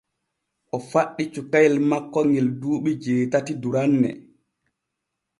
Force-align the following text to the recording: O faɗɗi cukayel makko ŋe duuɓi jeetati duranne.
O 0.75 0.77
faɗɗi 0.89 1.23
cukayel 1.33 1.75
makko 1.89 2.19
ŋe 2.31 2.39
duuɓi 2.59 2.91
jeetati 3.03 3.53
duranne. 3.61 4.09